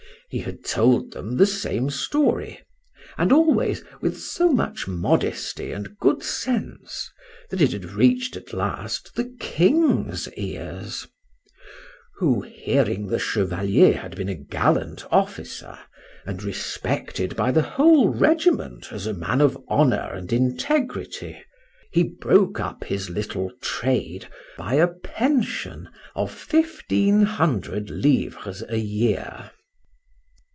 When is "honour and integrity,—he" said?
19.69-22.03